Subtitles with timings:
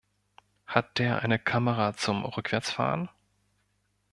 [0.65, 3.07] Hat der eine Kamera zum Rückwärtsfahren?